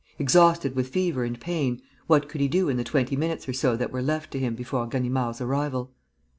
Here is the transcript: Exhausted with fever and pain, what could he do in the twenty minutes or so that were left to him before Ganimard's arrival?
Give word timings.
Exhausted 0.17 0.75
with 0.75 0.87
fever 0.89 1.23
and 1.23 1.39
pain, 1.39 1.79
what 2.07 2.27
could 2.27 2.41
he 2.41 2.47
do 2.47 2.69
in 2.69 2.77
the 2.77 2.83
twenty 2.83 3.15
minutes 3.15 3.47
or 3.47 3.53
so 3.53 3.75
that 3.77 3.91
were 3.91 4.01
left 4.01 4.31
to 4.31 4.39
him 4.39 4.55
before 4.55 4.87
Ganimard's 4.87 5.41
arrival? 5.41 5.91